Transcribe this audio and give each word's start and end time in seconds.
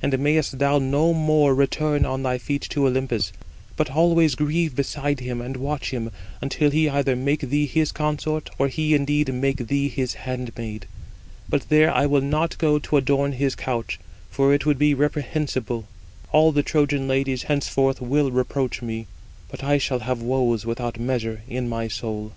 And 0.00 0.18
mayest 0.18 0.58
thou 0.58 0.78
no 0.78 1.12
more 1.12 1.54
return 1.54 2.06
on 2.06 2.22
thy 2.22 2.38
feet 2.38 2.62
to 2.70 2.86
Olympus: 2.86 3.30
but 3.76 3.90
always 3.90 4.34
grieve 4.34 4.74
beside 4.74 5.20
him, 5.20 5.42
and 5.42 5.54
watch 5.58 5.90
him, 5.90 6.10
until 6.40 6.70
he 6.70 6.88
either 6.88 7.14
make 7.14 7.40
thee 7.50 7.66
his 7.66 7.92
consort, 7.92 8.48
or 8.58 8.68
he 8.68 8.94
indeed 8.94 9.34
[make 9.34 9.66
thee] 9.66 9.88
his 9.90 10.14
handmaid. 10.14 10.86
But 11.46 11.68
there 11.68 11.92
I 11.94 12.06
will 12.06 12.22
not 12.22 12.56
go 12.56 12.78
to 12.78 12.96
adorn 12.96 13.32
his 13.32 13.54
couch, 13.54 13.98
for 14.30 14.54
it 14.54 14.64
would 14.64 14.78
be 14.78 14.94
reprehensible: 14.94 15.84
all 16.32 16.52
the 16.52 16.62
Trojan 16.62 17.06
ladies 17.06 17.42
henceforth 17.42 18.00
will 18.00 18.30
reproach 18.30 18.80
me. 18.80 19.06
But 19.50 19.62
I 19.62 19.76
shall 19.76 19.98
have 19.98 20.22
woes 20.22 20.64
without 20.64 20.98
measure 20.98 21.42
in 21.46 21.68
my 21.68 21.88
soul." 21.88 22.32